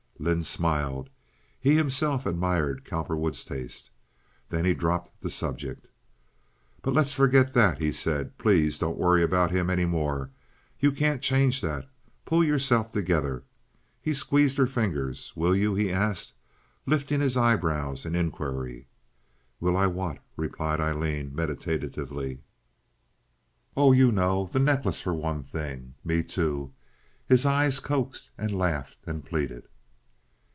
[0.23, 1.09] Lynde smiled.
[1.59, 3.89] He himself admired Cowperwood's taste.
[4.49, 5.87] Then he dropped the subject.
[6.83, 8.37] "But let's forget that," he said.
[8.37, 10.29] "Please don't worry about him any more.
[10.79, 11.89] You can't change that.
[12.23, 13.45] Pull yourself together."
[13.99, 15.33] He squeezed her fingers.
[15.35, 16.33] "Will you?" he asked,
[16.85, 18.85] lifting his eyebrows in inquiry.
[19.59, 22.41] "Will I what?" replied Aileen, meditatively.
[23.75, 24.45] "Oh, you know.
[24.45, 25.95] The necklace for one thing.
[26.03, 26.73] Me, too."
[27.27, 29.67] His eyes coaxed and laughed and pleaded.